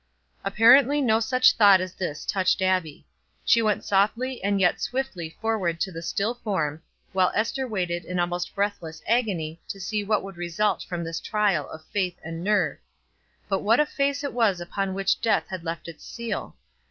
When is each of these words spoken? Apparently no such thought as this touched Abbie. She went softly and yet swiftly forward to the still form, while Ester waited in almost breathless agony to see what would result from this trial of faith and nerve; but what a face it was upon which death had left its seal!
Apparently 0.43 0.99
no 0.99 1.19
such 1.19 1.53
thought 1.53 1.79
as 1.79 1.93
this 1.93 2.25
touched 2.25 2.59
Abbie. 2.63 3.05
She 3.45 3.61
went 3.61 3.85
softly 3.85 4.43
and 4.43 4.59
yet 4.59 4.81
swiftly 4.81 5.37
forward 5.39 5.79
to 5.79 5.91
the 5.91 6.01
still 6.01 6.33
form, 6.33 6.81
while 7.13 7.31
Ester 7.35 7.67
waited 7.67 8.03
in 8.05 8.17
almost 8.19 8.55
breathless 8.55 9.03
agony 9.07 9.61
to 9.67 9.79
see 9.79 10.03
what 10.03 10.23
would 10.23 10.37
result 10.37 10.81
from 10.81 11.03
this 11.03 11.19
trial 11.19 11.69
of 11.69 11.85
faith 11.85 12.17
and 12.23 12.43
nerve; 12.43 12.79
but 13.47 13.59
what 13.61 13.79
a 13.79 13.85
face 13.85 14.23
it 14.23 14.33
was 14.33 14.59
upon 14.59 14.95
which 14.95 15.21
death 15.21 15.45
had 15.49 15.63
left 15.63 15.87
its 15.87 16.03
seal! 16.03 16.55